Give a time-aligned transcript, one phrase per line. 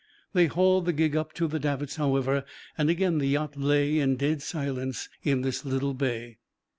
[0.33, 2.43] They hauled the gig up to the davits, however,
[2.75, 6.39] and again the yacht lay in dead silence in this little bay.